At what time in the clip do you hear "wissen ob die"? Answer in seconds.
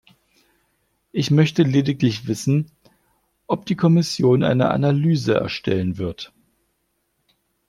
2.25-3.75